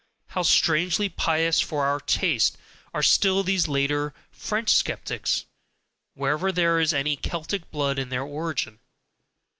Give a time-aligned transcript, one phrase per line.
[0.29, 2.57] How strangely pious for our taste
[2.91, 5.45] are still these later French skeptics,
[6.15, 8.79] whenever there is any Celtic blood in their origin!